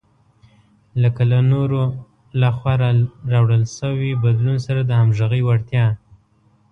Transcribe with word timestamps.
لکه 1.01 1.21
له 1.31 1.39
نورو 1.51 1.81
لخوا 2.41 2.73
راوړل 3.33 3.63
شوي 3.77 4.11
بدلون 4.23 4.57
سره 4.67 4.81
د 4.85 4.91
همغږۍ 4.99 5.41
وړتیا. 5.43 5.85